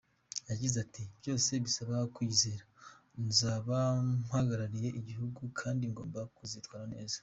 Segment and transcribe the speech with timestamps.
[0.49, 2.65] Yagize ati “Byose bisaba kwiyizera,
[3.27, 3.77] nzaba
[4.21, 7.17] mpagarariye igihugu kandi ngomba kuzitwara neza.